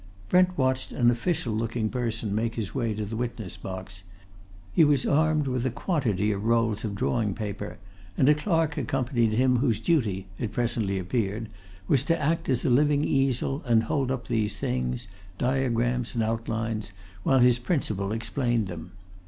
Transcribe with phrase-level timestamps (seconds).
[0.29, 4.01] Brent watched an official looking person make his way to the witness box.
[4.73, 7.77] He was armed with a quantity of rolls of drawing paper,
[8.17, 11.49] and a clerk accompanied him whose duty, it presently appeared,
[11.87, 16.93] was to act as a living easel and hold up these things, diagrams and outlines,
[17.21, 18.93] while his principal explained them.